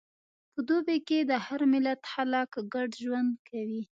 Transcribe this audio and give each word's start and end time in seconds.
په 0.53 0.59
دوبی 0.67 0.97
کې 1.07 1.19
د 1.29 1.31
هر 1.45 1.61
ملت 1.73 2.01
خلک 2.11 2.51
ګډ 2.73 2.89
ژوند 3.03 3.31
کوي. 3.47 3.81